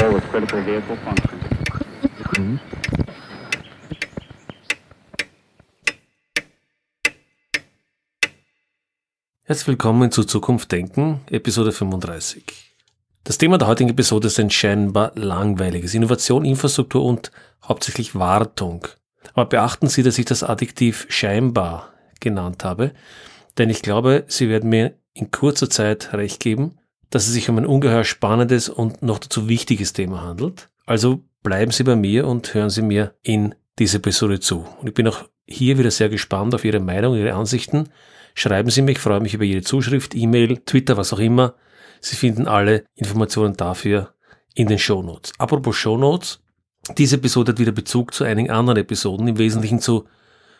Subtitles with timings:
[0.00, 1.40] repair with critical vehicle function.
[9.42, 12.44] Herzlich willkommen zu Zukunft Denken, Episode 35.
[13.24, 15.94] Das Thema der heutigen Episode ist ein scheinbar langweiliges.
[15.94, 17.30] Innovation, Infrastruktur und
[17.62, 18.86] hauptsächlich Wartung.
[19.34, 22.92] Aber beachten Sie, dass ich das Adjektiv scheinbar genannt habe,
[23.58, 26.79] denn ich glaube, Sie werden mir in kurzer Zeit recht geben,
[27.10, 30.68] dass es sich um ein ungeheuer spannendes und noch dazu wichtiges Thema handelt.
[30.86, 34.66] Also bleiben Sie bei mir und hören Sie mir in diese Episode zu.
[34.80, 37.88] Und ich bin auch hier wieder sehr gespannt auf Ihre Meinung, Ihre Ansichten.
[38.34, 41.54] Schreiben Sie mich, ich freue mich über jede Zuschrift, E-Mail, Twitter, was auch immer.
[42.00, 44.14] Sie finden alle Informationen dafür
[44.54, 45.32] in den Show Notes.
[45.38, 46.40] Apropos Show Notes,
[46.96, 50.06] diese Episode hat wieder Bezug zu einigen anderen Episoden, im Wesentlichen zu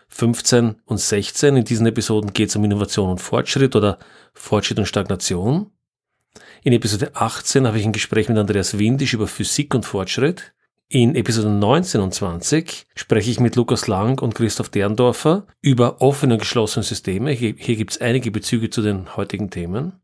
[0.08, 1.56] 15 und 16.
[1.56, 3.98] In diesen Episoden geht es um Innovation und Fortschritt oder
[4.34, 5.70] Fortschritt und Stagnation.
[6.62, 10.52] In Episode 18 habe ich ein Gespräch mit Andreas Windisch über Physik und Fortschritt.
[10.88, 16.34] In Episode 19 und 20 spreche ich mit Lukas Lang und Christoph Derndorfer über offene
[16.34, 17.30] und geschlossene Systeme.
[17.30, 20.00] Hier, hier gibt es einige Bezüge zu den heutigen Themen.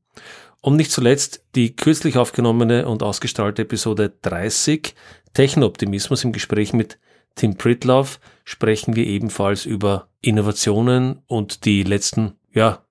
[0.61, 4.95] Und nicht zuletzt die kürzlich aufgenommene und ausgestrahlte Episode 30
[5.35, 6.99] Techno-Optimismus im Gespräch mit
[7.35, 12.83] Tim Pritloff sprechen wir ebenfalls über Innovationen und die letzten ja,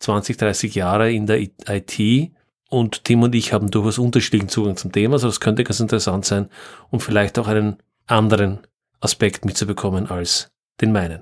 [0.00, 2.32] 20, 30 Jahre in der IT.
[2.72, 6.24] Und Tim und ich haben durchaus unterschiedlichen Zugang zum Thema, also das könnte ganz interessant
[6.24, 6.48] sein
[6.88, 8.60] und vielleicht auch einen anderen
[8.98, 11.20] Aspekt mitzubekommen als den meinen.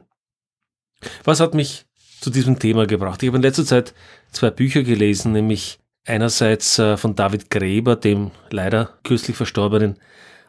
[1.25, 1.87] Was hat mich
[2.21, 3.21] zu diesem Thema gebracht?
[3.25, 3.95] Ich habe in letzter Zeit
[4.31, 9.99] zwei Bücher gelesen, nämlich einerseits äh, von David Gräber, dem leider kürzlich verstorbenen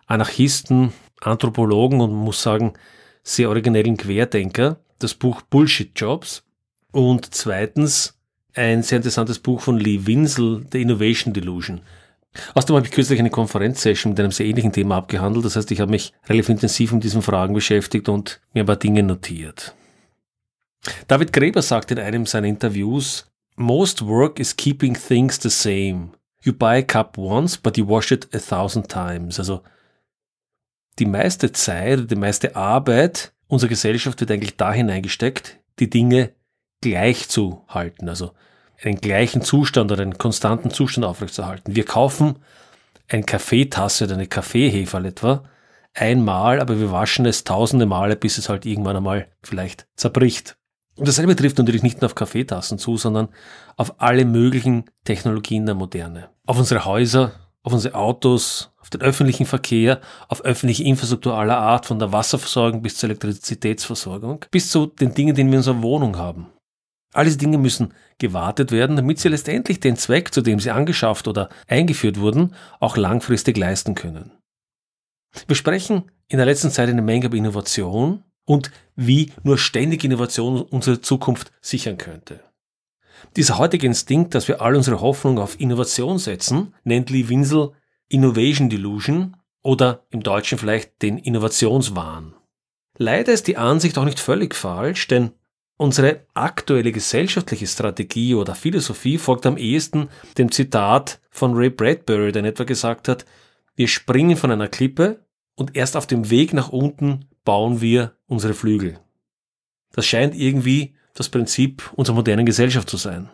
[0.05, 2.73] Anarchisten, Anthropologen und muss sagen,
[3.23, 6.43] sehr originellen Querdenker, das Buch Bullshit Jobs
[6.91, 8.20] und zweitens
[8.55, 11.81] ein sehr interessantes Buch von Lee Winsel, The Innovation Delusion.
[12.53, 15.45] Außerdem habe ich kürzlich eine Konferenzsession mit einem sehr ähnlichen Thema abgehandelt.
[15.45, 18.77] Das heißt, ich habe mich relativ intensiv mit diesen Fragen beschäftigt und mir ein paar
[18.77, 19.75] Dinge notiert.
[21.07, 23.27] David Gräber sagt in einem seiner Interviews,
[23.57, 26.11] Most work is keeping things the same.
[26.41, 29.37] You buy a cup once, but you wash it a thousand times.
[29.37, 29.61] Also
[30.99, 36.31] die meiste Zeit, die meiste Arbeit unserer Gesellschaft wird eigentlich da hineingesteckt, die Dinge
[36.79, 38.31] gleich zu halten, also
[38.83, 41.75] einen gleichen Zustand oder einen konstanten Zustand aufrechtzuerhalten.
[41.75, 42.37] Wir kaufen
[43.07, 45.43] eine Kaffeetasse oder eine Kaffeeheferl etwa
[45.93, 50.57] einmal, aber wir waschen es tausende Male, bis es halt irgendwann einmal vielleicht zerbricht.
[50.95, 53.29] Und dasselbe trifft natürlich nicht nur auf Kaffeetassen zu, sondern
[53.77, 56.29] auf alle möglichen Technologien der Moderne.
[56.45, 57.31] Auf unsere Häuser,
[57.63, 62.81] auf unsere Autos, auf den öffentlichen Verkehr, auf öffentliche Infrastruktur aller Art, von der Wasserversorgung
[62.81, 66.47] bis zur Elektrizitätsversorgung, bis zu den Dingen, die wir in unserer Wohnung haben.
[67.13, 71.27] All diese Dinge müssen gewartet werden, damit sie letztendlich den Zweck, zu dem sie angeschafft
[71.27, 74.31] oder eingeführt wurden, auch langfristig leisten können.
[75.47, 80.61] Wir sprechen in der letzten Zeit eine Menge über Innovation und wie nur ständig Innovation
[80.61, 82.41] unsere Zukunft sichern könnte.
[83.35, 87.71] Dieser heutige Instinkt, dass wir all unsere Hoffnung auf Innovation setzen, nennt Lee Winsel
[88.09, 92.33] Innovation Delusion oder im Deutschen vielleicht den Innovationswahn.
[92.97, 95.31] Leider ist die Ansicht auch nicht völlig falsch, denn
[95.81, 102.41] unsere aktuelle gesellschaftliche Strategie oder Philosophie folgt am ehesten dem Zitat von Ray Bradbury, der
[102.41, 103.25] in etwa gesagt hat,
[103.75, 105.25] wir springen von einer Klippe
[105.55, 108.99] und erst auf dem Weg nach unten bauen wir unsere Flügel.
[109.91, 113.31] Das scheint irgendwie das Prinzip unserer modernen Gesellschaft zu sein.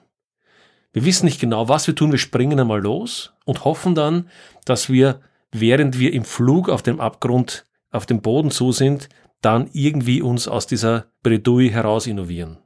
[0.93, 4.29] Wir wissen nicht genau, was wir tun, wir springen einmal los und hoffen dann,
[4.63, 5.19] dass wir,
[5.51, 9.09] während wir im Flug auf dem Abgrund, auf dem Boden zu sind,
[9.41, 12.57] dann irgendwie uns aus dieser Bredouille heraus innovieren.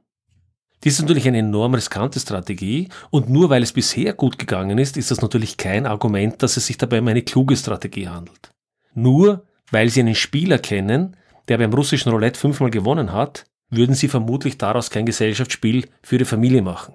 [0.84, 4.96] Dies ist natürlich eine enorm riskante Strategie und nur weil es bisher gut gegangen ist,
[4.96, 8.50] ist das natürlich kein Argument, dass es sich dabei um eine kluge Strategie handelt.
[8.94, 11.16] Nur weil Sie einen Spieler kennen,
[11.48, 16.24] der beim russischen Roulette fünfmal gewonnen hat, würden Sie vermutlich daraus kein Gesellschaftsspiel für Ihre
[16.24, 16.94] Familie machen.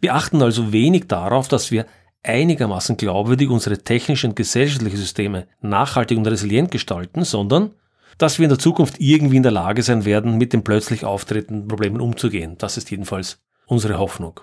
[0.00, 1.86] Wir achten also wenig darauf, dass wir
[2.22, 7.74] einigermaßen glaubwürdig unsere technischen und gesellschaftlichen Systeme nachhaltig und resilient gestalten, sondern
[8.20, 11.68] dass wir in der Zukunft irgendwie in der Lage sein werden, mit den plötzlich auftretenden
[11.68, 12.56] Problemen umzugehen.
[12.58, 14.40] Das ist jedenfalls unsere Hoffnung.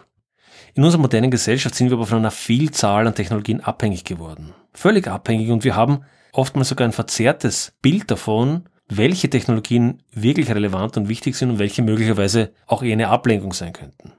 [0.73, 4.53] In unserer modernen Gesellschaft sind wir aber von einer Vielzahl an Technologien abhängig geworden.
[4.73, 5.99] Völlig abhängig und wir haben
[6.33, 11.83] oftmals sogar ein verzerrtes Bild davon, welche Technologien wirklich relevant und wichtig sind und welche
[11.83, 14.13] möglicherweise auch eher eine Ablenkung sein könnten.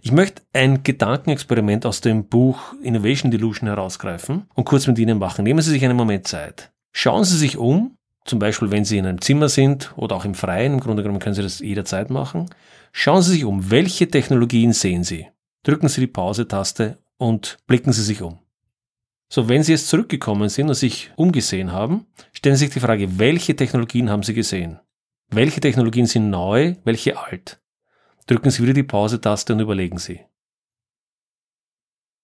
[0.00, 5.42] Ich möchte ein Gedankenexperiment aus dem Buch Innovation Delusion herausgreifen und kurz mit Ihnen machen.
[5.42, 6.70] Nehmen Sie sich einen Moment Zeit.
[6.92, 10.34] Schauen Sie sich um, zum Beispiel wenn Sie in einem Zimmer sind oder auch im
[10.34, 12.50] Freien, im Grunde genommen können Sie das jederzeit machen.
[12.92, 15.28] Schauen Sie sich um, welche Technologien sehen Sie?
[15.62, 18.38] Drücken Sie die Pause-Taste und blicken Sie sich um.
[19.28, 23.18] So, wenn Sie jetzt zurückgekommen sind und sich umgesehen haben, stellen Sie sich die Frage,
[23.18, 24.78] welche Technologien haben Sie gesehen?
[25.28, 27.60] Welche Technologien sind neu, welche alt?
[28.26, 30.20] Drücken Sie wieder die Pause-Taste und überlegen Sie.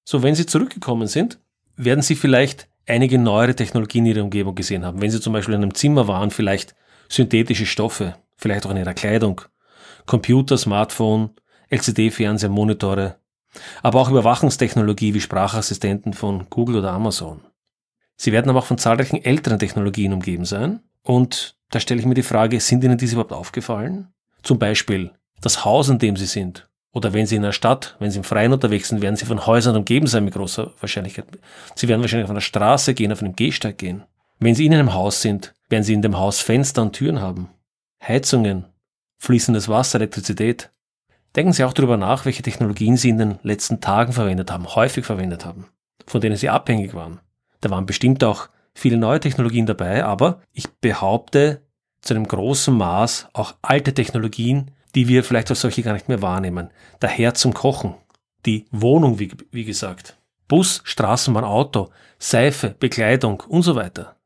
[0.04, 1.40] So, wenn Sie zurückgekommen sind,
[1.76, 5.00] werden Sie vielleicht einige neuere Technologien in Ihrer Umgebung gesehen haben.
[5.00, 6.74] Wenn Sie zum Beispiel in einem Zimmer waren, vielleicht
[7.08, 9.42] synthetische Stoffe, vielleicht auch in Ihrer Kleidung,
[10.06, 11.30] Computer, Smartphone,
[11.70, 13.16] LCD-Fernseher, Monitore,
[13.82, 17.42] aber auch Überwachungstechnologie wie Sprachassistenten von Google oder Amazon.
[18.16, 20.80] Sie werden aber auch von zahlreichen älteren Technologien umgeben sein.
[21.02, 24.12] Und da stelle ich mir die Frage, sind Ihnen diese überhaupt aufgefallen?
[24.42, 26.68] Zum Beispiel das Haus, in dem Sie sind.
[26.92, 29.46] Oder wenn Sie in einer Stadt, wenn Sie im Freien unterwegs sind, werden Sie von
[29.46, 31.26] Häusern umgeben sein mit großer Wahrscheinlichkeit.
[31.74, 34.02] Sie werden wahrscheinlich auf einer Straße gehen, auf einem Gehsteig gehen.
[34.38, 37.48] Wenn Sie in einem Haus sind, werden Sie in dem Haus Fenster und Türen haben.
[38.06, 38.66] Heizungen,
[39.18, 40.70] fließendes Wasser, Elektrizität.
[41.34, 45.06] Denken Sie auch darüber nach, welche Technologien Sie in den letzten Tagen verwendet haben, häufig
[45.06, 45.68] verwendet haben,
[46.06, 47.20] von denen Sie abhängig waren.
[47.62, 51.62] Da waren bestimmt auch viele neue Technologien dabei, aber ich behaupte
[52.02, 56.22] zu einem großen Maß auch alte Technologien, die wir vielleicht als solche gar nicht mehr
[56.22, 56.70] wahrnehmen.
[57.00, 57.94] Daher zum Kochen,
[58.46, 60.16] die Wohnung, wie, wie gesagt,
[60.48, 64.16] Bus, Straßenbahn, Auto, Seife, Bekleidung und so weiter.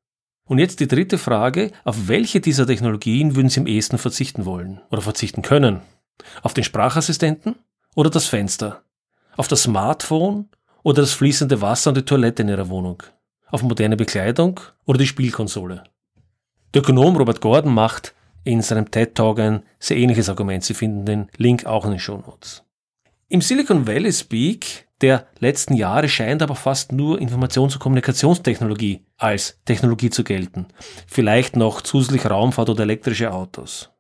[0.45, 4.81] Und jetzt die dritte Frage, auf welche dieser Technologien würden Sie am ehesten verzichten wollen
[4.91, 5.83] oder verzichten können?
[6.43, 7.57] Auf den Sprachassistenten
[7.95, 8.83] oder das Fenster?
[9.37, 10.49] Auf das Smartphone
[10.83, 13.03] oder das fließende Wasser und die Toilette in Ihrer Wohnung?
[13.51, 15.85] Auf moderne Bekleidung oder die Spielkonsole?
[16.75, 18.15] Der Ökonom Robert Gordon macht
[18.47, 20.63] in seinem TED Talk ein sehr ähnliches Argument.
[20.63, 22.63] Sie finden den Link auch in den Show Notes.
[23.29, 29.61] Im Silicon Valley Speak der letzten Jahre scheint aber fast nur Informations- und Kommunikationstechnologie als
[29.65, 30.67] Technologie zu gelten.
[31.07, 33.91] Vielleicht noch zusätzlich Raumfahrt oder elektrische Autos.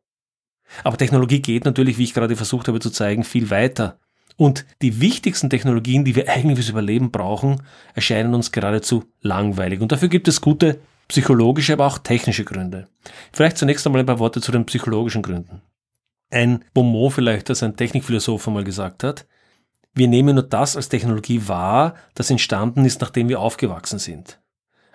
[0.84, 3.98] Aber Technologie geht natürlich, wie ich gerade versucht habe zu zeigen, viel weiter.
[4.36, 7.62] Und die wichtigsten Technologien, die wir eigentlich fürs Überleben brauchen,
[7.94, 9.80] erscheinen uns geradezu langweilig.
[9.80, 10.78] Und dafür gibt es gute
[11.08, 12.88] psychologische, aber auch technische Gründe.
[13.32, 15.62] Vielleicht zunächst einmal ein paar Worte zu den psychologischen Gründen.
[16.30, 19.26] Ein Beaumont vielleicht, das ein Technikphilosoph einmal gesagt hat,
[19.94, 24.40] wir nehmen nur das als Technologie wahr, das entstanden ist, nachdem wir aufgewachsen sind.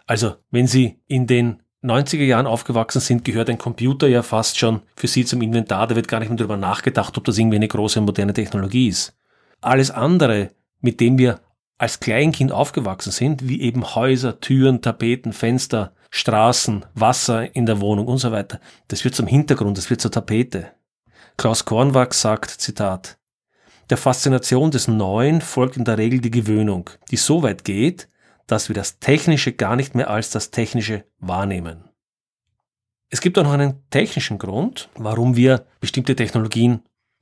[0.05, 4.81] Also, wenn Sie in den 90er Jahren aufgewachsen sind, gehört ein Computer ja fast schon
[4.95, 5.87] für Sie zum Inventar.
[5.87, 9.17] Da wird gar nicht mehr darüber nachgedacht, ob das irgendwie eine große moderne Technologie ist.
[9.61, 11.39] Alles andere, mit dem wir
[11.79, 18.07] als Kleinkind aufgewachsen sind, wie eben Häuser, Türen, Tapeten, Fenster, Straßen, Wasser in der Wohnung
[18.07, 18.59] und so weiter,
[18.89, 20.71] das wird zum Hintergrund, das wird zur Tapete.
[21.37, 23.17] Klaus Kornwachs sagt, Zitat,
[23.89, 28.09] der Faszination des Neuen folgt in der Regel die Gewöhnung, die so weit geht,
[28.45, 31.85] dass wir das Technische gar nicht mehr als das Technische wahrnehmen.
[33.09, 36.81] Es gibt auch noch einen technischen Grund, warum wir bestimmte Technologien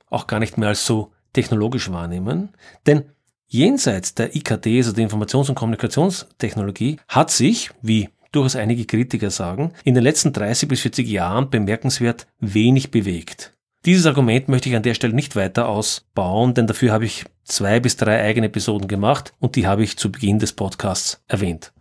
[0.10, 2.50] auch gar nicht mehr als so technologisch wahrnehmen,
[2.88, 3.06] denn
[3.48, 9.74] jenseits der IKTs, also der Informations- und Kommunikationstechnologie, hat sich, wie durchaus einige Kritiker sagen,
[9.84, 13.54] in den letzten 30 bis 40 Jahren bemerkenswert wenig bewegt.
[13.86, 17.80] Dieses Argument möchte ich an der Stelle nicht weiter ausbauen, denn dafür habe ich zwei
[17.80, 21.72] bis drei eigene Episoden gemacht und die habe ich zu Beginn des Podcasts erwähnt.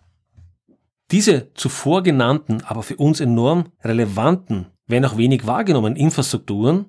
[1.10, 6.87] Diese zuvor genannten, aber für uns enorm relevanten, wenn auch wenig wahrgenommenen Infrastrukturen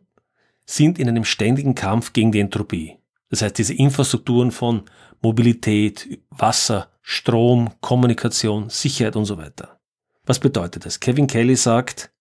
[0.66, 2.98] sind in einem ständigen Kampf gegen die Entropie.
[3.30, 4.84] Das heißt, diese Infrastrukturen von
[5.22, 9.80] Mobilität, Wasser, Strom, Kommunikation, Sicherheit und so weiter.
[10.26, 11.00] Was bedeutet das?
[11.00, 12.12] Kevin Kelly sagt,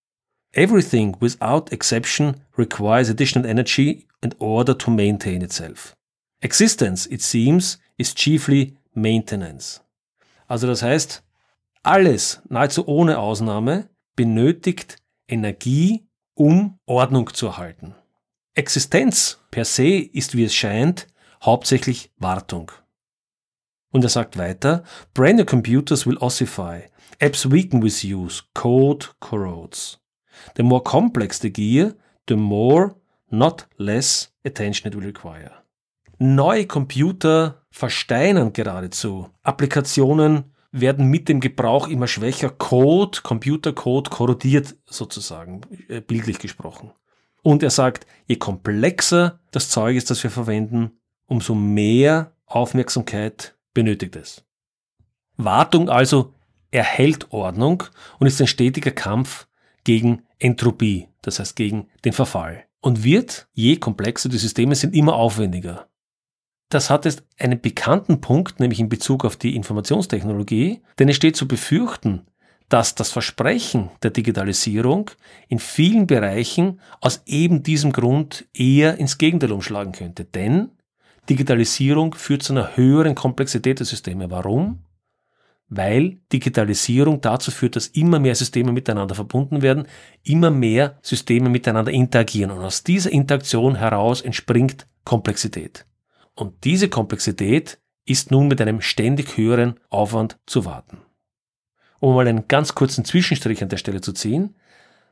[0.53, 5.95] Everything without exception requires additional energy in order to maintain itself.
[6.41, 9.81] Existence, it seems, is chiefly maintenance.
[10.47, 11.23] Also das heißt,
[11.83, 14.97] alles, nahezu ohne Ausnahme, benötigt
[15.29, 17.95] Energie, um Ordnung zu erhalten.
[18.55, 21.07] Existenz per se ist, wie es scheint,
[21.43, 22.73] hauptsächlich Wartung.
[23.91, 26.83] Und er sagt weiter, brand new computers will ossify,
[27.19, 29.99] apps weaken with use, code corrodes.
[30.57, 31.95] The more complex the gear,
[32.29, 32.95] the more,
[33.31, 35.53] not less, attention it will require.
[36.19, 39.29] Neue Computer versteinern geradezu.
[39.43, 42.51] Applikationen werden mit dem Gebrauch immer schwächer.
[42.51, 46.93] Code, Computercode korrodiert sozusagen, äh, bildlich gesprochen.
[47.43, 54.17] Und er sagt, je komplexer das Zeug ist, das wir verwenden, umso mehr Aufmerksamkeit benötigt
[54.17, 54.45] es.
[55.37, 56.35] Wartung also
[56.73, 57.85] erhält Ordnung
[58.19, 59.47] und ist ein stetiger Kampf
[59.85, 62.65] gegen Entropie, das heißt gegen den Verfall.
[62.81, 65.87] Und wird, je komplexer die Systeme sind, immer aufwendiger.
[66.71, 71.37] Das hat jetzt einen bekannten Punkt, nämlich in Bezug auf die Informationstechnologie, denn es steht
[71.37, 72.27] zu befürchten,
[72.69, 75.13] dass das Versprechen der Digitalisierung
[75.47, 80.25] in vielen Bereichen aus eben diesem Grund eher ins Gegenteil umschlagen könnte.
[80.25, 80.73] Denn
[81.29, 84.31] Digitalisierung führt zu einer höheren Komplexität der Systeme.
[84.31, 84.85] Warum?
[85.69, 89.87] weil Digitalisierung dazu führt, dass immer mehr Systeme miteinander verbunden werden,
[90.25, 95.87] immer mehr Systeme miteinander interagieren und aus dieser Interaktion heraus entspringt Komplexität.
[96.35, 100.99] Und diese Komplexität ist nun mit einem ständig höheren Aufwand zu warten.
[102.01, 104.55] Um mal einen ganz kurzen Zwischenstrich an der Stelle zu ziehen,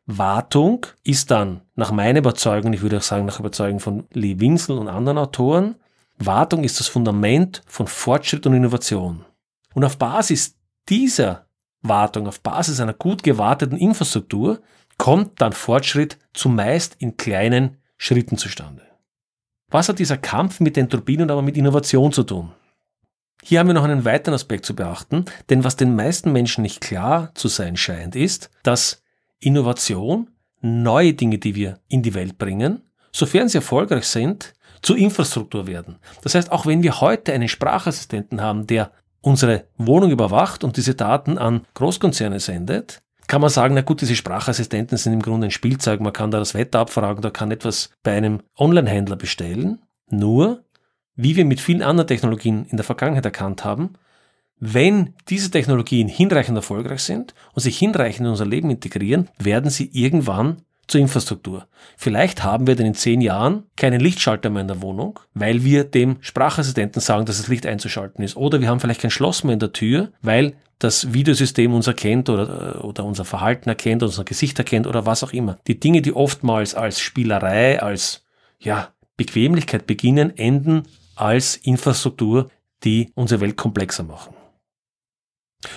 [0.07, 4.79] Wartung ist dann nach meiner Überzeugung, ich würde auch sagen nach Überzeugung von Lee Winsel
[4.79, 5.75] und anderen Autoren,
[6.19, 9.25] Wartung ist das Fundament von Fortschritt und Innovation.
[9.75, 10.57] Und auf Basis
[10.89, 11.47] dieser
[11.83, 14.61] Wartung, auf Basis einer gut gewarteten Infrastruktur,
[14.99, 18.83] kommt dann Fortschritt zumeist in kleinen Schritten zustande.
[19.69, 22.53] Was hat dieser Kampf mit den Turbinen aber mit Innovation zu tun?
[23.43, 26.81] Hier haben wir noch einen weiteren Aspekt zu beachten, denn was den meisten Menschen nicht
[26.81, 29.03] klar zu sein scheint, ist, dass
[29.39, 30.31] Innovation,
[30.61, 32.83] neue Dinge, die wir in die Welt bringen,
[33.13, 34.55] sofern sie erfolgreich sind,
[34.87, 35.97] zur Infrastruktur werden.
[36.23, 40.95] Das heißt, auch wenn wir heute einen Sprachassistenten haben, der unsere Wohnung überwacht und diese
[40.95, 45.51] Daten an Großkonzerne sendet, kann man sagen, na gut, diese Sprachassistenten sind im Grunde ein
[45.51, 49.83] Spielzeug, man kann da das Wetter abfragen, da kann etwas bei einem Online-Händler bestellen.
[50.09, 50.63] Nur,
[51.17, 53.95] wie wir mit vielen anderen Technologien in der Vergangenheit erkannt haben,
[54.61, 59.91] wenn diese Technologien hinreichend erfolgreich sind und sich hinreichend in unser Leben integrieren, werden sie
[59.93, 61.67] irgendwann zur Infrastruktur.
[61.97, 65.85] Vielleicht haben wir dann in zehn Jahren keinen Lichtschalter mehr in der Wohnung, weil wir
[65.85, 68.37] dem Sprachassistenten sagen, dass das Licht einzuschalten ist.
[68.37, 72.29] Oder wir haben vielleicht kein Schloss mehr in der Tür, weil das Videosystem uns erkennt
[72.29, 75.59] oder, oder unser Verhalten erkennt, unser Gesicht erkennt oder was auch immer.
[75.67, 78.25] Die Dinge, die oftmals als Spielerei, als
[78.59, 80.83] ja, Bequemlichkeit beginnen, enden
[81.15, 82.51] als Infrastruktur,
[82.85, 84.35] die unsere Welt komplexer machen.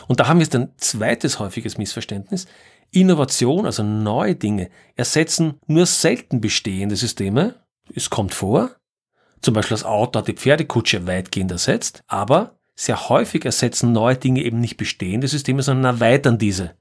[0.07, 2.45] Und da haben wir jetzt ein zweites häufiges Missverständnis.
[2.91, 7.55] Innovation, also neue Dinge, ersetzen nur selten bestehende Systeme.
[7.93, 8.71] Es kommt vor.
[9.41, 14.43] Zum Beispiel das Auto hat die Pferdekutsche weitgehend ersetzt, aber sehr häufig ersetzen neue Dinge
[14.43, 16.75] eben nicht bestehende Systeme, sondern erweitern diese.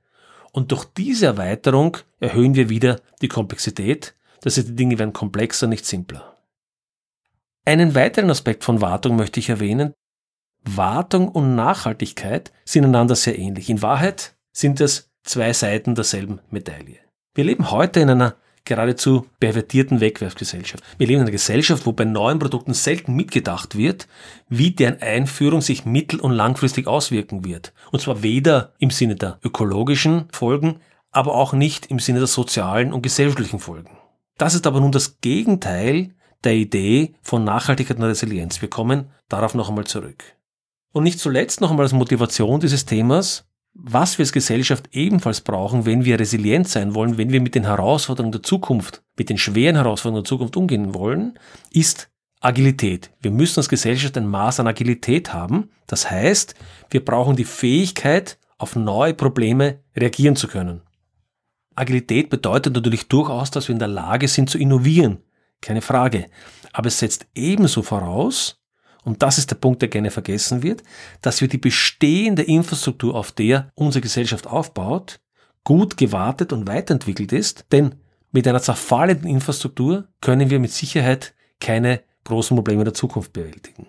[0.52, 4.14] Und durch diese Erweiterung erhöhen wir wieder die Komplexität.
[4.40, 6.38] Das heißt, die Dinge werden komplexer, nicht simpler.
[7.64, 9.92] Einen weiteren Aspekt von Wartung möchte ich erwähnen,
[10.64, 13.68] Wartung und Nachhaltigkeit sind einander sehr ähnlich.
[13.68, 16.98] In Wahrheit sind es zwei Seiten derselben Medaille.
[17.34, 20.84] Wir leben heute in einer geradezu pervertierten Wegwerfgesellschaft.
[20.98, 24.08] Wir leben in einer Gesellschaft, wo bei neuen Produkten selten mitgedacht wird,
[24.48, 27.72] wie deren Einführung sich mittel- und langfristig auswirken wird.
[27.92, 30.80] Und zwar weder im Sinne der ökologischen Folgen,
[31.10, 33.96] aber auch nicht im Sinne der sozialen und gesellschaftlichen Folgen.
[34.36, 38.60] Das ist aber nun das Gegenteil der Idee von Nachhaltigkeit und Resilienz.
[38.60, 40.22] Wir kommen darauf noch einmal zurück.
[40.92, 45.86] Und nicht zuletzt noch einmal als Motivation dieses Themas, was wir als Gesellschaft ebenfalls brauchen,
[45.86, 49.76] wenn wir resilient sein wollen, wenn wir mit den Herausforderungen der Zukunft, mit den schweren
[49.76, 51.38] Herausforderungen der Zukunft umgehen wollen,
[51.70, 52.10] ist
[52.40, 53.10] Agilität.
[53.20, 55.70] Wir müssen als Gesellschaft ein Maß an Agilität haben.
[55.86, 56.54] Das heißt,
[56.90, 60.82] wir brauchen die Fähigkeit, auf neue Probleme reagieren zu können.
[61.76, 65.18] Agilität bedeutet natürlich durchaus, dass wir in der Lage sind zu innovieren.
[65.60, 66.26] Keine Frage.
[66.72, 68.57] Aber es setzt ebenso voraus,
[69.08, 70.82] und das ist der Punkt, der gerne vergessen wird,
[71.22, 75.18] dass wir die bestehende Infrastruktur, auf der unsere Gesellschaft aufbaut,
[75.64, 77.94] gut gewartet und weiterentwickelt ist, denn
[78.32, 83.86] mit einer zerfallenden Infrastruktur können wir mit Sicherheit keine großen Probleme der Zukunft bewältigen.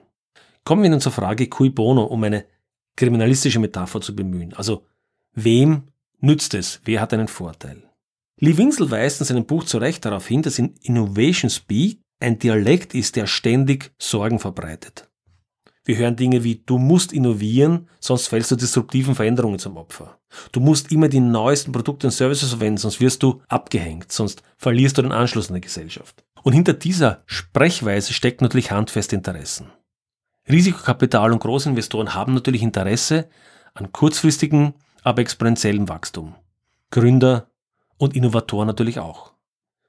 [0.63, 2.45] Kommen wir nun zur Frage cui bono, um eine
[2.95, 4.53] kriminalistische Metapher zu bemühen.
[4.53, 4.85] Also,
[5.33, 5.89] wem
[6.21, 6.79] nützt es?
[6.85, 7.83] Wer hat einen Vorteil?
[8.37, 12.39] Lee Winsel weist in seinem Buch zu Recht darauf hin, dass in Innovation Speak ein
[12.39, 15.08] Dialekt ist, der ständig Sorgen verbreitet.
[15.85, 20.19] Wir hören Dinge wie, du musst innovieren, sonst fällst du disruptiven Veränderungen zum Opfer.
[20.51, 24.97] Du musst immer die neuesten Produkte und Services verwenden, sonst wirst du abgehängt, sonst verlierst
[24.97, 26.23] du den Anschluss an die Gesellschaft.
[26.43, 29.71] Und hinter dieser Sprechweise steckt natürlich handfeste Interessen.
[30.47, 33.29] Risikokapital und Großinvestoren haben natürlich Interesse
[33.73, 36.35] an kurzfristigen, aber exponentiellem Wachstum.
[36.91, 37.49] Gründer
[37.97, 39.33] und Innovatoren natürlich auch.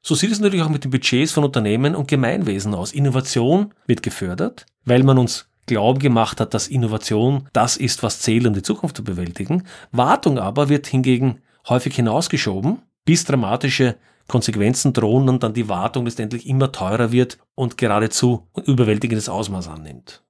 [0.02, 2.92] So sieht es natürlich auch mit den Budgets von Unternehmen und Gemeinwesen aus.
[2.92, 8.46] Innovation wird gefördert, weil man uns Glauben gemacht hat, dass Innovation das ist, was zählt,
[8.46, 9.64] um die Zukunft zu bewältigen.
[9.92, 16.46] Wartung aber wird hingegen häufig hinausgeschoben, bis dramatische Konsequenzen drohen und dann die Wartung letztendlich
[16.46, 20.22] immer teurer wird und geradezu überwältigendes Ausmaß annimmt.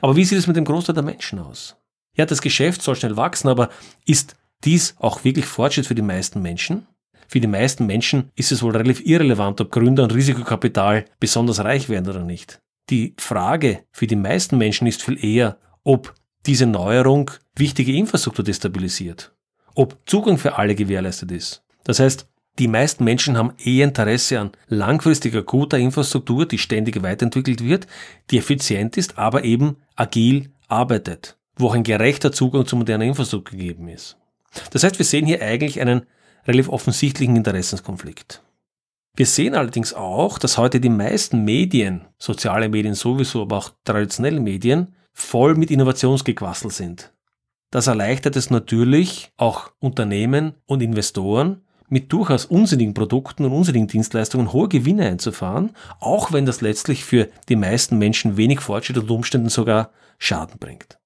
[0.00, 1.76] Aber wie sieht es mit dem Großteil der Menschen aus?
[2.16, 3.70] Ja, das Geschäft soll schnell wachsen, aber
[4.06, 6.86] ist dies auch wirklich Fortschritt für die meisten Menschen?
[7.28, 11.88] Für die meisten Menschen ist es wohl relativ irrelevant, ob Gründer und Risikokapital besonders reich
[11.88, 12.60] werden oder nicht.
[12.90, 16.14] Die Frage für die meisten Menschen ist viel eher, ob
[16.46, 19.34] diese Neuerung wichtige Infrastruktur destabilisiert,
[19.74, 21.62] ob Zugang für alle gewährleistet ist.
[21.84, 27.64] Das heißt, die meisten Menschen haben eher Interesse an langfristiger guter Infrastruktur, die ständig weiterentwickelt
[27.64, 27.86] wird,
[28.30, 31.36] die effizient ist, aber eben agil arbeitet.
[31.56, 34.16] wo auch ein gerechter Zugang zu moderner Infrastruktur gegeben ist.
[34.70, 36.06] Das heißt, wir sehen hier eigentlich einen
[36.46, 38.42] relativ offensichtlichen Interessenskonflikt.
[39.16, 44.40] Wir sehen allerdings auch, dass heute die meisten Medien, soziale Medien sowieso, aber auch traditionelle
[44.40, 47.12] Medien, voll mit Innovationsgequassel sind.
[47.70, 54.52] Das erleichtert es natürlich auch Unternehmen und Investoren, mit durchaus unsinnigen Produkten und unsinnigen Dienstleistungen
[54.52, 59.48] hohe Gewinne einzufahren, auch wenn das letztlich für die meisten Menschen wenig Fortschritt und Umständen
[59.48, 60.98] sogar Schaden bringt.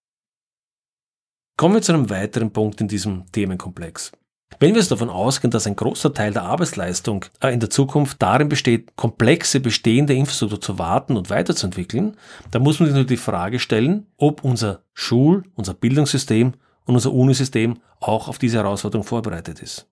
[1.58, 4.12] Kommen wir zu einem weiteren Punkt in diesem Themenkomplex.
[4.60, 8.20] Wenn wir es davon ausgehen, dass ein großer Teil der Arbeitsleistung äh, in der Zukunft
[8.20, 12.16] darin besteht, komplexe bestehende Infrastruktur zu warten und weiterzuentwickeln,
[12.50, 16.54] dann muss man sich nur die Frage stellen, ob unser Schul-, unser Bildungssystem
[16.86, 19.86] und unser Unisystem auch auf diese Herausforderung vorbereitet ist.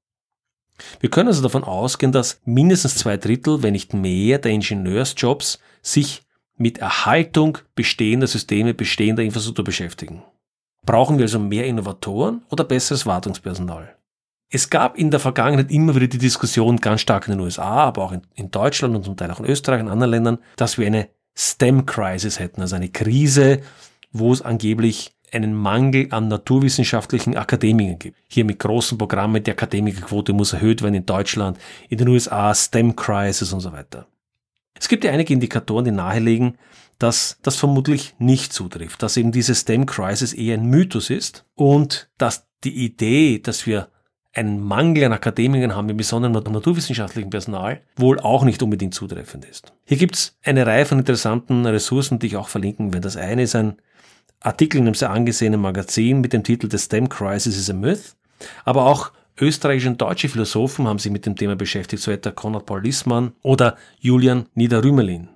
[1.01, 6.23] Wir können also davon ausgehen, dass mindestens zwei Drittel, wenn nicht mehr, der Ingenieursjobs sich
[6.57, 10.23] mit Erhaltung bestehender Systeme, bestehender Infrastruktur beschäftigen.
[10.85, 13.96] Brauchen wir also mehr Innovatoren oder besseres Wartungspersonal?
[14.49, 18.05] Es gab in der Vergangenheit immer wieder die Diskussion, ganz stark in den USA, aber
[18.05, 20.87] auch in, in Deutschland und zum Teil auch in Österreich und anderen Ländern, dass wir
[20.87, 23.61] eine STEM-Crisis hätten, also eine Krise,
[24.13, 28.17] wo es angeblich einen Mangel an naturwissenschaftlichen Akademikern gibt.
[28.29, 33.53] Hier mit großen Programmen, die Akademikerquote muss erhöht werden in Deutschland, in den USA, STEM-Crisis
[33.53, 34.07] und so weiter.
[34.79, 36.59] Es gibt ja einige Indikatoren, die nahelegen,
[36.99, 42.47] dass das vermutlich nicht zutrifft, dass eben diese STEM-Crisis eher ein Mythos ist und dass
[42.65, 43.89] die Idee, dass wir
[44.37, 49.73] einen Mangel an Akademikern haben, im Besonderen naturwissenschaftlichen Personal, wohl auch nicht unbedingt zutreffend ist.
[49.85, 53.07] Hier gibt es eine Reihe von interessanten Ressourcen, die ich auch verlinken werde.
[53.07, 53.77] Das eine ist ein
[54.41, 58.15] Artikel in einem sehr angesehenen Magazin mit dem Titel The STEM Crisis is a Myth,
[58.65, 62.67] aber auch österreichische und deutsche Philosophen haben sich mit dem Thema beschäftigt, so etwa Konrad
[62.67, 65.29] Paul Lissmann oder Julian Niederrümelin.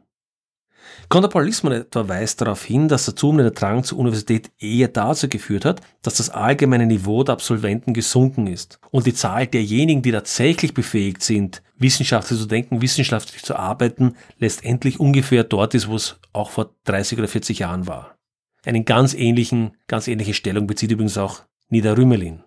[1.13, 5.81] Lissmann etwa weist darauf hin, dass der zunehmende Drang zur Universität eher dazu geführt hat,
[6.03, 11.23] dass das allgemeine Niveau der Absolventen gesunken ist und die Zahl derjenigen, die tatsächlich befähigt
[11.23, 16.75] sind, wissenschaftlich zu denken, wissenschaftlich zu arbeiten, letztendlich ungefähr dort ist, wo es auch vor
[16.85, 18.17] 30 oder 40 Jahren war.
[18.65, 22.45] Einen ganz ähnlichen, ganz ähnliche Stellung bezieht übrigens auch Niederrümelin.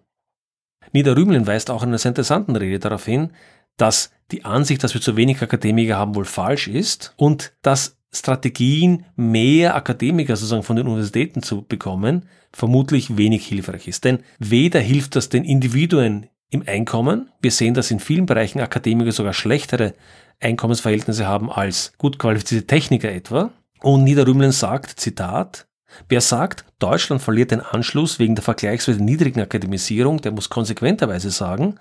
[0.94, 3.32] Niederrümelin weist auch in einer sehr interessanten Rede darauf hin,
[3.78, 9.06] dass die Ansicht, dass wir zu wenig Akademiker haben, wohl falsch ist und dass Strategien,
[9.16, 14.04] mehr Akademiker sozusagen von den Universitäten zu bekommen, vermutlich wenig hilfreich ist.
[14.04, 19.12] Denn weder hilft das den Individuen im Einkommen, wir sehen, dass in vielen Bereichen Akademiker
[19.12, 19.96] sogar schlechtere
[20.40, 23.52] Einkommensverhältnisse haben als gut qualifizierte Techniker etwa.
[23.82, 25.66] Und Niederrümelin sagt, Zitat,
[26.10, 31.76] Wer sagt, Deutschland verliert den Anschluss wegen der vergleichsweise niedrigen Akademisierung, der muss konsequenterweise sagen,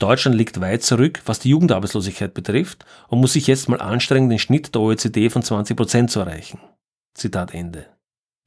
[0.00, 4.38] Deutschland liegt weit zurück, was die Jugendarbeitslosigkeit betrifft und muss sich jetzt mal anstrengen, den
[4.38, 6.60] Schnitt der OECD von 20 Prozent zu erreichen.
[7.14, 7.86] Zitat Ende.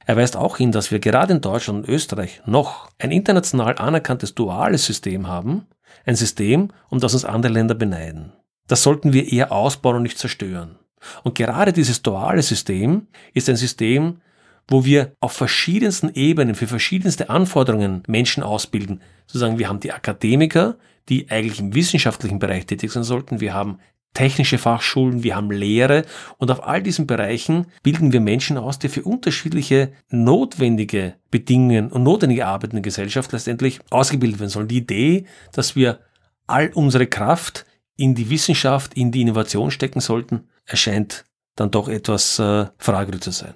[0.06, 4.34] Er weist auch hin, dass wir gerade in Deutschland und Österreich noch ein international anerkanntes
[4.34, 5.66] duales System haben,
[6.04, 8.32] ein System, um das uns andere Länder beneiden.
[8.66, 10.78] Das sollten wir eher ausbauen und nicht zerstören.
[11.22, 14.20] Und gerade dieses duale System ist ein System,
[14.68, 19.02] wo wir auf verschiedensten Ebenen für verschiedenste Anforderungen Menschen ausbilden.
[19.26, 20.76] Sozusagen, wir haben die Akademiker,
[21.08, 23.40] die eigentlich im wissenschaftlichen Bereich tätig sein sollten.
[23.40, 23.78] Wir haben
[24.14, 26.04] technische Fachschulen, wir haben Lehre
[26.38, 32.04] und auf all diesen Bereichen bilden wir Menschen aus, die für unterschiedliche notwendige Bedingungen und
[32.04, 34.68] notwendige Arbeiten in der Gesellschaft letztendlich ausgebildet werden sollen.
[34.68, 35.98] Die Idee, dass wir
[36.46, 41.24] all unsere Kraft in die Wissenschaft, in die Innovation stecken sollten, erscheint
[41.56, 43.54] dann doch etwas äh, fragwürdig zu sein.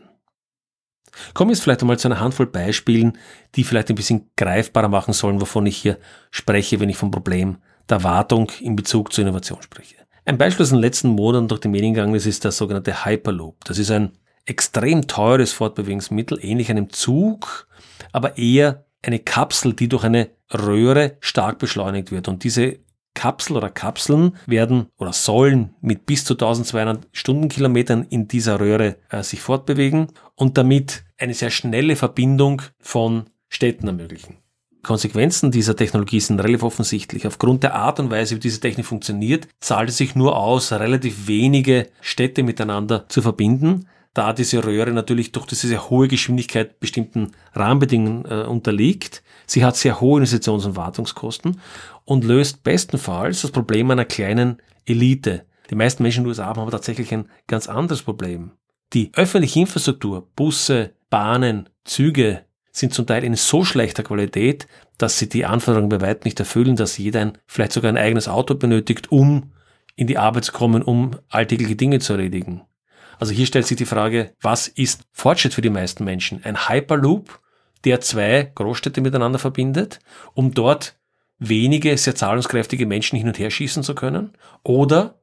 [1.35, 3.19] Kommen wir jetzt vielleicht einmal zu einer Handvoll Beispielen,
[3.55, 5.99] die vielleicht ein bisschen greifbarer machen sollen, wovon ich hier
[6.31, 9.97] spreche, wenn ich vom Problem der Wartung in Bezug zur Innovation spreche.
[10.25, 13.05] Ein Beispiel, das in den letzten Monaten durch die Medien gegangen ist, ist der sogenannte
[13.05, 13.65] Hyperloop.
[13.65, 14.13] Das ist ein
[14.45, 17.67] extrem teures Fortbewegungsmittel, ähnlich einem Zug,
[18.13, 22.29] aber eher eine Kapsel, die durch eine Röhre stark beschleunigt wird.
[22.29, 22.79] Und diese
[23.19, 29.25] Kapsel oder Kapseln werden oder sollen mit bis zu 1200 Stundenkilometern in dieser Röhre äh,
[29.25, 34.37] sich fortbewegen und damit eine sehr schnelle Verbindung von Städten ermöglichen.
[34.85, 37.27] Konsequenzen dieser Technologie sind relativ offensichtlich.
[37.27, 41.27] Aufgrund der Art und Weise, wie diese Technik funktioniert, zahlt es sich nur aus, relativ
[41.27, 47.31] wenige Städte miteinander zu verbinden, da diese Röhre natürlich durch diese sehr hohe Geschwindigkeit bestimmten
[47.55, 49.23] Rahmenbedingungen äh, unterliegt.
[49.47, 51.61] Sie hat sehr hohe Investitions- und Wartungskosten
[52.05, 55.45] und löst bestenfalls das Problem einer kleinen Elite.
[55.71, 58.51] Die meisten Menschen in den USA haben aber tatsächlich ein ganz anderes Problem.
[58.93, 65.29] Die öffentliche Infrastruktur, Busse, Bahnen, Züge sind zum Teil in so schlechter Qualität, dass sie
[65.29, 69.13] die Anforderungen bei weitem nicht erfüllen, dass jeder ein, vielleicht sogar ein eigenes Auto benötigt,
[69.13, 69.53] um
[69.95, 72.63] in die Arbeit zu kommen, um alltägliche Dinge zu erledigen.
[73.19, 76.45] Also hier stellt sich die Frage, was ist Fortschritt für die meisten Menschen?
[76.45, 77.41] Ein Hyperloop,
[77.85, 80.01] der zwei Großstädte miteinander verbindet,
[80.35, 80.97] um dort
[81.39, 84.33] wenige sehr zahlungskräftige Menschen hin und her schießen zu können?
[84.63, 85.21] Oder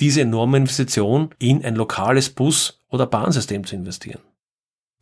[0.00, 4.20] diese enorme Investition in ein lokales Bus- oder Bahnsystem zu investieren?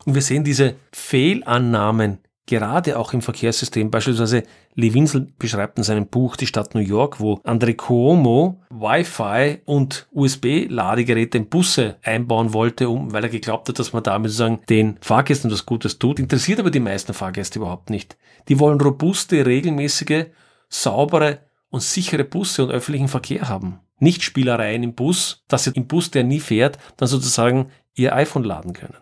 [0.05, 3.89] Und wir sehen diese Fehlannahmen gerade auch im Verkehrssystem.
[3.89, 4.43] Beispielsweise
[4.75, 10.07] Lee Winsel beschreibt in seinem Buch Die Stadt New York, wo André Cuomo Wi-Fi und
[10.11, 14.97] USB-Ladegeräte in Busse einbauen wollte, um, weil er geglaubt hat, dass man damit sozusagen den
[15.01, 16.19] Fahrgästen was Gutes tut.
[16.19, 18.17] Interessiert aber die meisten Fahrgäste überhaupt nicht.
[18.49, 20.25] Die wollen robuste, regelmäßige,
[20.69, 23.79] saubere und sichere Busse und öffentlichen Verkehr haben.
[23.99, 28.43] Nicht Spielereien im Bus, dass sie im Bus, der nie fährt, dann sozusagen ihr iPhone
[28.43, 28.97] laden können.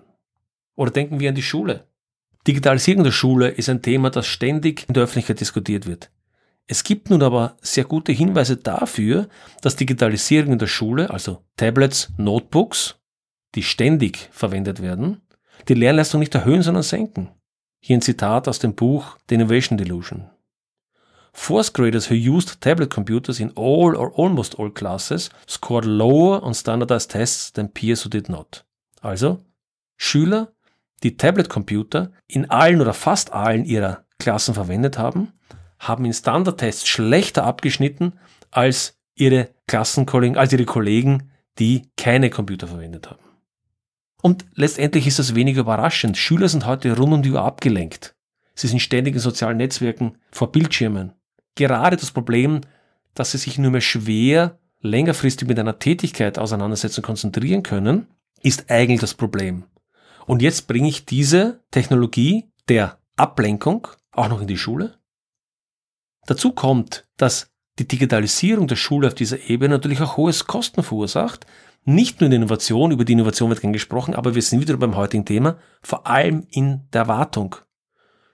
[0.76, 1.88] Oder denken wir an die Schule.
[2.48, 6.10] Digitalisierung der Schule ist ein Thema, das ständig in der Öffentlichkeit diskutiert wird.
[6.68, 9.28] Es gibt nun aber sehr gute Hinweise dafür,
[9.62, 12.96] dass Digitalisierung in der Schule, also Tablets, Notebooks,
[13.56, 15.22] die ständig verwendet werden,
[15.68, 17.30] die Lernleistung nicht erhöhen, sondern senken.
[17.80, 20.30] Hier ein Zitat aus dem Buch The Innovation Delusion.
[21.34, 26.54] Fourth graders who used tablet computers in all or almost all classes scored lower on
[26.54, 28.66] standardized tests than peers who did not.
[29.02, 29.40] Also,
[29.98, 30.54] Schüler,
[31.04, 35.34] die Tablet-Computer in allen oder fast allen ihrer Klassen verwendet haben,
[35.80, 38.14] haben in Standardtests schlechter abgeschnitten
[38.52, 43.24] als ihre Klassenkollegen, als ihre Kollegen, die keine Computer verwendet haben.
[44.22, 46.18] Und letztendlich ist das weniger überraschend.
[46.18, 48.16] Schüler sind heute rund um die Uhr abgelenkt.
[48.54, 51.14] Sie sind ständig in sozialen Netzwerken vor Bildschirmen.
[51.56, 52.62] Gerade das Problem,
[53.16, 58.08] dass sie sich nur mehr schwer längerfristig mit einer Tätigkeit auseinandersetzen konzentrieren können,
[58.42, 59.64] ist eigentlich das Problem.
[60.32, 64.98] Und jetzt bringe ich diese Technologie der Ablenkung auch noch in die Schule.
[66.26, 71.46] Dazu kommt, dass die Digitalisierung der Schule auf dieser Ebene natürlich auch hohes Kosten verursacht.
[71.84, 74.78] Nicht nur in der Innovation, über die Innovation wird gern gesprochen, aber wir sind wieder
[74.78, 77.58] beim heutigen Thema, vor allem in der Wartung.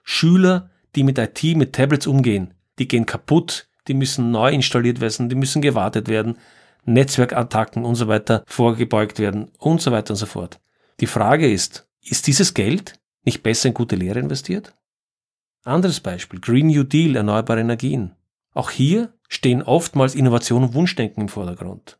[0.04, 5.28] Schüler, die mit IT, mit Tablets umgehen, die gehen kaputt, die müssen neu installiert werden,
[5.28, 6.38] die müssen gewartet werden,
[6.84, 10.60] Netzwerkattacken und so weiter vorgebeugt werden und so weiter und so fort.
[11.00, 14.74] Die Frage ist, ist dieses Geld nicht besser in gute Lehre investiert?
[15.64, 18.14] Anderes Beispiel, Green New Deal, erneuerbare Energien.
[18.54, 21.98] Auch hier stehen oftmals Innovation und Wunschdenken im Vordergrund.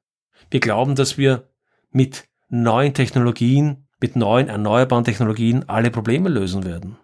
[0.51, 1.49] Wir glauben, dass wir
[1.91, 6.97] mit neuen Technologien, mit neuen erneuerbaren Technologien alle Probleme lösen werden.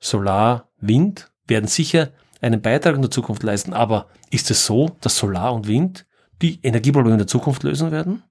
[0.00, 5.16] Solar, Wind werden sicher einen Beitrag in der Zukunft leisten, aber ist es so, dass
[5.16, 6.06] Solar und Wind
[6.42, 8.22] die Energieprobleme der Zukunft lösen werden?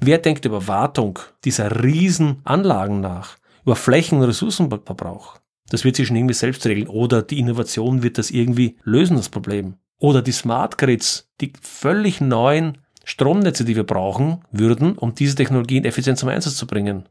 [0.00, 3.38] Wer denkt über Wartung dieser riesen Anlagen nach?
[3.64, 5.38] Über Flächen- und Ressourcenverbrauch?
[5.68, 6.86] Das wird sich schon irgendwie selbst regeln.
[6.86, 9.76] Oder die Innovation wird das irgendwie lösen, das Problem.
[9.98, 15.84] Oder die Smart Grids, die völlig neuen Stromnetze, die wir brauchen würden, um diese Technologien
[15.84, 17.08] effizient zum Einsatz zu bringen.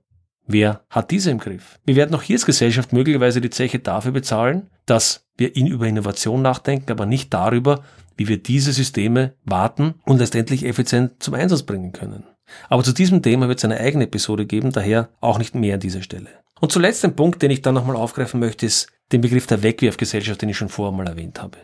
[0.47, 1.79] Wer hat diese im Griff?
[1.85, 5.87] Wir werden auch hier als Gesellschaft möglicherweise die Zeche dafür bezahlen, dass wir in über
[5.87, 7.83] Innovation nachdenken, aber nicht darüber,
[8.15, 12.25] wie wir diese Systeme warten und letztendlich effizient zum Einsatz bringen können.
[12.69, 15.79] Aber zu diesem Thema wird es eine eigene Episode geben, daher auch nicht mehr an
[15.79, 16.29] dieser Stelle.
[16.59, 20.41] Und zuletzt ein Punkt, den ich dann nochmal aufgreifen möchte, ist den Begriff der Wegwerfgesellschaft,
[20.41, 21.57] den ich schon vorher mal erwähnt habe.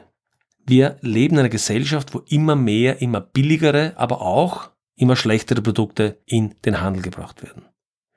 [0.65, 6.19] Wir leben in einer Gesellschaft, wo immer mehr, immer billigere, aber auch immer schlechtere Produkte
[6.25, 7.65] in den Handel gebracht werden.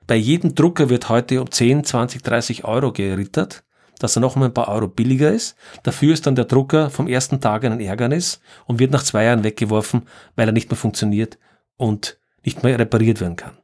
[0.07, 3.63] Bei jedem Drucker wird heute um 10, 20, 30 Euro gerittert,
[3.99, 5.55] dass er noch mal ein paar Euro billiger ist.
[5.83, 9.43] Dafür ist dann der Drucker vom ersten Tag ein Ärgernis und wird nach zwei Jahren
[9.43, 10.03] weggeworfen,
[10.35, 11.39] weil er nicht mehr funktioniert
[11.77, 13.57] und nicht mehr repariert werden kann.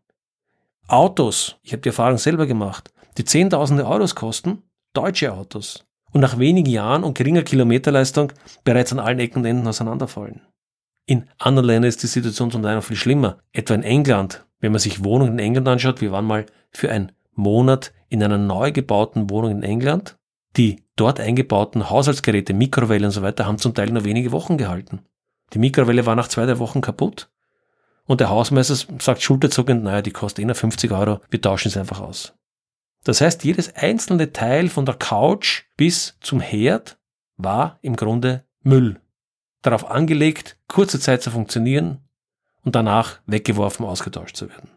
[0.88, 4.64] Autos, ich habe die Erfahrung selber gemacht, die Zehntausende Euros kosten,
[4.94, 9.68] deutsche Autos, und nach wenigen Jahren und geringer Kilometerleistung bereits an allen Ecken und Enden
[9.68, 10.42] auseinanderfallen.
[11.06, 13.40] In anderen Ländern ist die Situation zum Teil noch viel schlimmer.
[13.54, 17.12] Etwa in England, wenn man sich Wohnungen in England anschaut, wir waren mal für einen
[17.34, 20.18] Monat in einer neu gebauten Wohnung in England.
[20.58, 25.00] Die dort eingebauten Haushaltsgeräte, Mikrowelle und so weiter haben zum Teil nur wenige Wochen gehalten.
[25.54, 27.30] Die Mikrowelle war nach zwei, drei Wochen kaputt.
[28.12, 32.02] Und der Hausmeister sagt schulterzuckend, naja, die kostet eh 50 Euro, wir tauschen es einfach
[32.02, 32.34] aus.
[33.06, 37.00] Das heißt, jedes einzelne Teil von der Couch bis zum Herd
[37.38, 39.00] war im Grunde Müll.
[39.62, 42.00] Darauf angelegt, kurze Zeit zu funktionieren
[42.66, 44.70] und danach weggeworfen, ausgetauscht zu werden.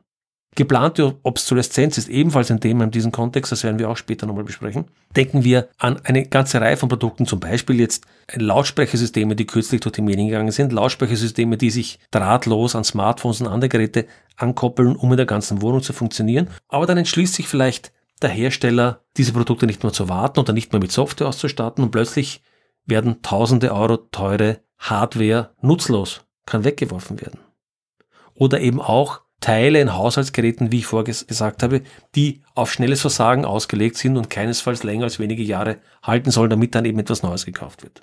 [0.57, 4.45] Geplante Obsoleszenz ist ebenfalls ein Thema in diesem Kontext, das werden wir auch später nochmal
[4.45, 4.85] besprechen.
[5.17, 9.95] Denken wir an eine ganze Reihe von Produkten, zum Beispiel jetzt Lautsprechersysteme, die kürzlich durch
[9.95, 15.11] die Medien gegangen sind, Lautsprechersysteme, die sich drahtlos an Smartphones und andere Geräte ankoppeln, um
[15.11, 16.49] in der ganzen Wohnung zu funktionieren.
[16.69, 20.73] Aber dann entschließt sich vielleicht der Hersteller, diese Produkte nicht mehr zu warten oder nicht
[20.73, 22.43] mehr mit Software auszustatten und plötzlich
[22.87, 27.41] werden tausende Euro teure Hardware nutzlos, kann weggeworfen werden.
[28.35, 31.83] Oder eben auch Teile in Haushaltsgeräten, wie ich vorher gesagt habe,
[32.15, 36.75] die auf schnelles Versagen ausgelegt sind und keinesfalls länger als wenige Jahre halten sollen, damit
[36.75, 38.03] dann eben etwas Neues gekauft wird.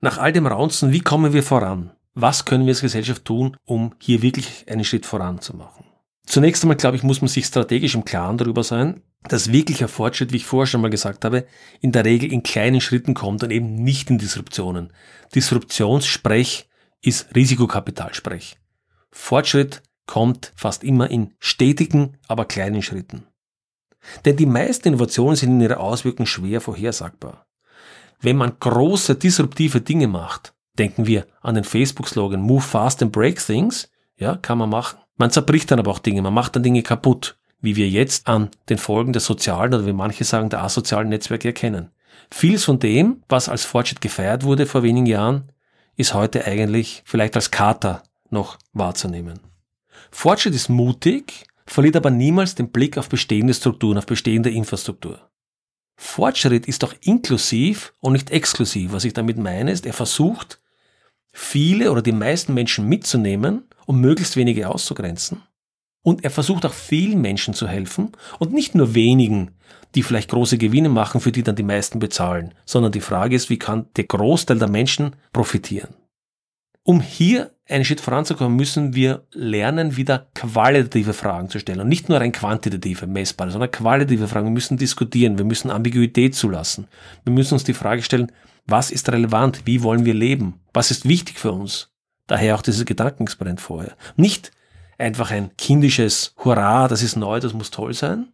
[0.00, 1.92] Nach all dem Raunzen, wie kommen wir voran?
[2.14, 5.84] Was können wir als Gesellschaft tun, um hier wirklich einen Schritt voran zu machen?
[6.26, 10.32] Zunächst einmal, glaube ich, muss man sich strategisch im Klaren darüber sein, dass wirklicher Fortschritt,
[10.32, 11.46] wie ich vorher schon mal gesagt habe,
[11.80, 14.92] in der Regel in kleinen Schritten kommt und eben nicht in Disruptionen.
[15.34, 16.68] Disruptionssprech
[17.00, 18.56] ist Risikokapitalsprech.
[19.12, 23.26] Fortschritt kommt fast immer in stetigen, aber kleinen Schritten.
[24.24, 27.46] Denn die meisten Innovationen sind in ihrer Auswirkung schwer vorhersagbar.
[28.20, 33.44] Wenn man große disruptive Dinge macht, denken wir an den Facebook-Slogan Move fast and break
[33.44, 34.98] things, ja, kann man machen.
[35.16, 38.50] Man zerbricht dann aber auch Dinge, man macht dann Dinge kaputt, wie wir jetzt an
[38.68, 41.90] den Folgen der sozialen oder wie manche sagen der asozialen Netzwerke erkennen.
[42.30, 45.52] Vieles von dem, was als Fortschritt gefeiert wurde vor wenigen Jahren,
[45.96, 49.40] ist heute eigentlich vielleicht als Kater noch wahrzunehmen.
[50.10, 55.30] Fortschritt ist mutig, verliert aber niemals den Blick auf bestehende Strukturen, auf bestehende Infrastruktur.
[55.96, 58.92] Fortschritt ist auch inklusiv und nicht exklusiv.
[58.92, 60.60] Was ich damit meine, ist, er versucht,
[61.32, 65.42] viele oder die meisten Menschen mitzunehmen, um möglichst wenige auszugrenzen.
[66.02, 69.52] Und er versucht auch vielen Menschen zu helfen und nicht nur wenigen,
[69.94, 73.50] die vielleicht große Gewinne machen, für die dann die meisten bezahlen, sondern die Frage ist,
[73.50, 75.94] wie kann der Großteil der Menschen profitieren?
[76.82, 82.08] Um hier einen Schritt voranzukommen, müssen wir lernen, wieder qualitative Fragen zu stellen und nicht
[82.08, 84.46] nur rein quantitative, messbare, sondern qualitative Fragen.
[84.46, 86.88] Wir müssen diskutieren, wir müssen Ambiguität zulassen.
[87.24, 88.32] Wir müssen uns die Frage stellen,
[88.66, 91.90] was ist relevant, wie wollen wir leben, was ist wichtig für uns.
[92.26, 93.96] Daher auch dieses Gedankenexperiment vorher.
[94.16, 94.52] Nicht
[94.98, 98.32] einfach ein kindisches Hurra, das ist neu, das muss toll sein.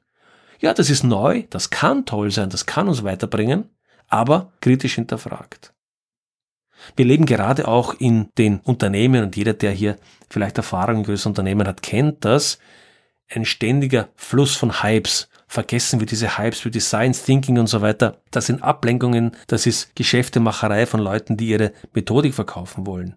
[0.61, 3.71] Ja, das ist neu, das kann toll sein, das kann uns weiterbringen,
[4.09, 5.73] aber kritisch hinterfragt.
[6.97, 9.97] Wir leben gerade auch in den Unternehmen und jeder, der hier
[10.31, 12.59] vielleicht Erfahrung in größeren Unternehmen hat, kennt das.
[13.31, 15.29] Ein ständiger Fluss von Hypes.
[15.47, 18.21] Vergessen wir diese Hypes wie Design Thinking und so weiter.
[18.31, 23.15] Das sind Ablenkungen, das ist Geschäftemacherei von Leuten, die ihre Methodik verkaufen wollen.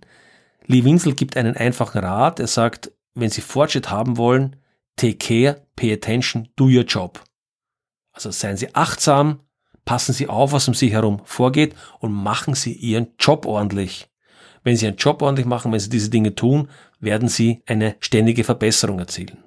[0.66, 2.40] Lee Winsel gibt einen einfachen Rat.
[2.40, 4.56] Er sagt, wenn Sie Fortschritt haben wollen,
[4.96, 7.22] take care, pay attention, do your job.
[8.14, 9.42] Also seien Sie achtsam,
[9.86, 14.10] passen Sie auf, was um Sie herum vorgeht und machen Sie Ihren Job ordentlich.
[14.64, 18.44] Wenn Sie Ihren Job ordentlich machen, wenn Sie diese Dinge tun, werden Sie eine ständige
[18.44, 19.44] Verbesserung erzielen.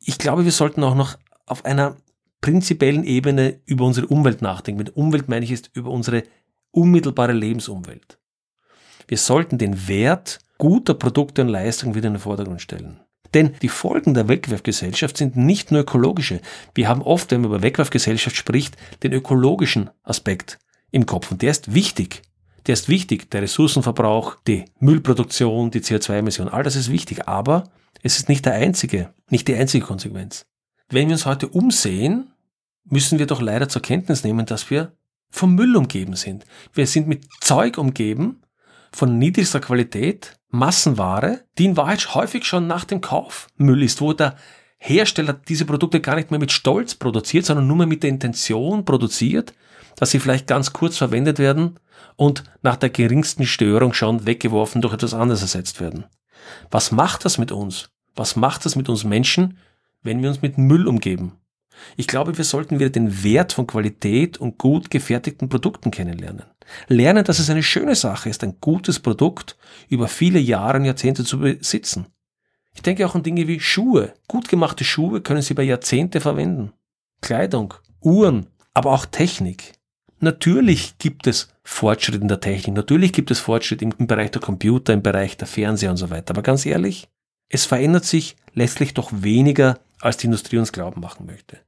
[0.00, 1.96] Ich glaube, wir sollten auch noch auf einer
[2.40, 4.78] prinzipiellen Ebene über unsere Umwelt nachdenken.
[4.78, 6.24] Mit Umwelt meine ich ist über unsere
[6.72, 8.18] unmittelbare Lebensumwelt.
[9.08, 13.00] Wir sollten den Wert guter Produkte und Leistungen wieder in den Vordergrund stellen.
[13.34, 16.40] Denn die Folgen der Wegwerfgesellschaft sind nicht nur ökologische.
[16.74, 20.58] Wir haben oft, wenn man über Wegwerfgesellschaft spricht, den ökologischen Aspekt
[20.92, 21.32] im Kopf.
[21.32, 22.22] Und der ist wichtig.
[22.66, 23.30] Der ist wichtig.
[23.32, 27.28] Der Ressourcenverbrauch, die Müllproduktion, die CO2-Emission, all das ist wichtig.
[27.28, 27.64] Aber
[28.02, 30.46] es ist nicht der einzige, nicht die einzige Konsequenz.
[30.88, 32.30] Wenn wir uns heute umsehen,
[32.84, 34.92] müssen wir doch leider zur Kenntnis nehmen, dass wir
[35.30, 36.44] vom Müll umgeben sind.
[36.72, 38.43] Wir sind mit Zeug umgeben
[38.94, 44.12] von niedrigster Qualität, Massenware, die in Wahrheit häufig schon nach dem Kauf Müll ist, wo
[44.12, 44.36] der
[44.78, 48.84] Hersteller diese Produkte gar nicht mehr mit Stolz produziert, sondern nur mehr mit der Intention
[48.84, 49.52] produziert,
[49.96, 51.80] dass sie vielleicht ganz kurz verwendet werden
[52.16, 56.04] und nach der geringsten Störung schon weggeworfen durch etwas anderes ersetzt werden.
[56.70, 57.90] Was macht das mit uns?
[58.14, 59.58] Was macht das mit uns Menschen,
[60.02, 61.32] wenn wir uns mit Müll umgeben?
[61.96, 66.44] Ich glaube, wir sollten wieder den Wert von Qualität und gut gefertigten Produkten kennenlernen.
[66.88, 69.56] Lernen, dass es eine schöne Sache ist, ein gutes Produkt
[69.88, 72.06] über viele Jahre und Jahrzehnte zu besitzen.
[72.74, 74.14] Ich denke auch an Dinge wie Schuhe.
[74.26, 76.72] Gut gemachte Schuhe können Sie über Jahrzehnte verwenden.
[77.20, 79.74] Kleidung, Uhren, aber auch Technik.
[80.20, 82.74] Natürlich gibt es Fortschritt in der Technik.
[82.74, 86.10] Natürlich gibt es Fortschritt im, im Bereich der Computer, im Bereich der Fernseher und so
[86.10, 86.32] weiter.
[86.32, 87.08] Aber ganz ehrlich,
[87.48, 91.58] es verändert sich letztlich doch weniger, als die Industrie uns glauben machen möchte.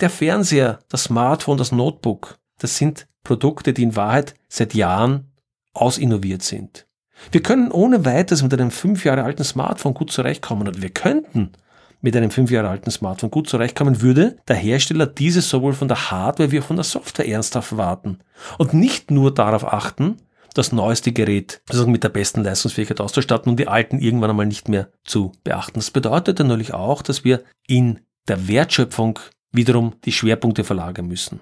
[0.00, 5.32] Der Fernseher, das Smartphone, das Notebook, das sind Produkte, die in Wahrheit seit Jahren
[5.74, 6.86] ausinnoviert sind.
[7.30, 11.52] Wir können ohne weiteres mit einem fünf Jahre alten Smartphone gut zurechtkommen und wir könnten
[12.00, 16.10] mit einem fünf Jahre alten Smartphone gut zurechtkommen, würde der Hersteller dieses sowohl von der
[16.10, 18.20] Hardware wie auch von der Software ernsthaft warten
[18.58, 20.18] und nicht nur darauf achten,
[20.56, 24.68] das neueste Gerät also mit der besten Leistungsfähigkeit auszustatten und die alten irgendwann einmal nicht
[24.68, 25.78] mehr zu beachten.
[25.78, 29.18] Das bedeutet natürlich auch, dass wir in der Wertschöpfung
[29.52, 31.40] wiederum die Schwerpunkte verlagern müssen.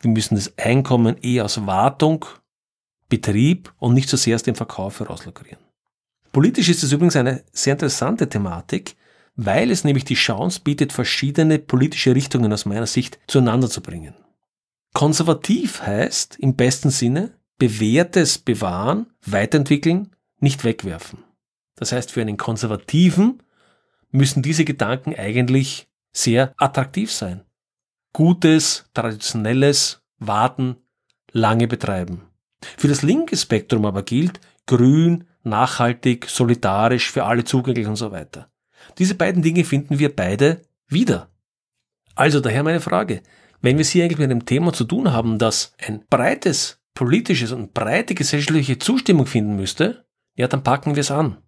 [0.00, 2.24] Wir müssen das Einkommen eher aus Wartung,
[3.08, 5.58] Betrieb und nicht so sehr aus dem Verkauf herauslokrieren.
[6.32, 8.96] Politisch ist es übrigens eine sehr interessante Thematik,
[9.34, 14.14] weil es nämlich die Chance bietet, verschiedene politische Richtungen aus meiner Sicht zueinander zu bringen.
[14.94, 21.22] Konservativ heißt im besten Sinne bewährtes bewahren, weiterentwickeln, nicht wegwerfen.
[21.76, 23.42] Das heißt, für einen Konservativen
[24.10, 27.42] müssen diese Gedanken eigentlich sehr attraktiv sein.
[28.12, 30.76] Gutes, traditionelles Warten
[31.30, 32.22] lange betreiben.
[32.76, 38.50] Für das linke Spektrum aber gilt grün, nachhaltig, solidarisch, für alle zugänglich und so weiter.
[38.98, 41.28] Diese beiden Dinge finden wir beide wieder.
[42.14, 43.22] Also daher meine Frage,
[43.60, 47.52] wenn wir es hier eigentlich mit einem Thema zu tun haben, das ein breites politisches
[47.52, 51.38] und breite gesellschaftliche Zustimmung finden müsste, ja, dann packen wir es an.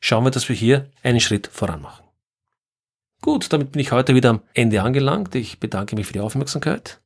[0.00, 2.04] Schauen wir, dass wir hier einen Schritt voran machen.
[3.22, 5.34] Gut, damit bin ich heute wieder am Ende angelangt.
[5.34, 7.02] Ich bedanke mich für die Aufmerksamkeit.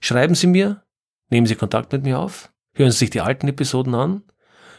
[0.00, 0.82] Schreiben Sie mir,
[1.30, 4.22] nehmen Sie Kontakt mit mir auf, hören Sie sich die alten Episoden an.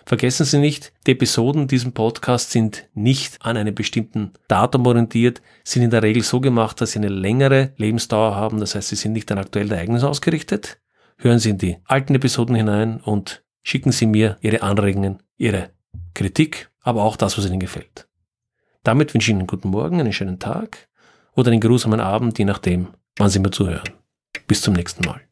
[0.06, 5.82] Vergessen Sie nicht, die Episoden diesem Podcast sind nicht an einem bestimmten Datum orientiert, sind
[5.82, 8.60] in der Regel so gemacht, dass sie eine längere Lebensdauer haben.
[8.60, 10.80] Das heißt, sie sind nicht an aktuelle Ereignisse ausgerichtet.
[11.20, 15.72] Hören Sie in die alten Episoden hinein und schicken Sie mir Ihre Anregungen, Ihre
[16.14, 18.08] Kritik, aber auch das, was Ihnen gefällt.
[18.84, 20.88] Damit wünsche ich Ihnen einen guten Morgen, einen schönen Tag
[21.36, 23.90] oder einen geruhsamen Abend, je nachdem, wann Sie mir zuhören.
[24.48, 25.27] Bis zum nächsten Mal.